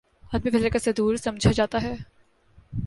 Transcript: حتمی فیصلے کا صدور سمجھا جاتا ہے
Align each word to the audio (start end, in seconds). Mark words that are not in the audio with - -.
حتمی 0.33 0.51
فیصلے 0.51 0.69
کا 0.69 0.79
صدور 0.79 1.15
سمجھا 1.15 1.51
جاتا 1.51 1.81
ہے 1.81 1.95